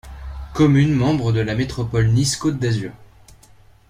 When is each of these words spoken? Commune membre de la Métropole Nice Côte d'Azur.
Commune 0.55 0.95
membre 0.95 1.31
de 1.31 1.41
la 1.41 1.53
Métropole 1.53 2.07
Nice 2.09 2.35
Côte 2.35 2.57
d'Azur. 2.57 2.91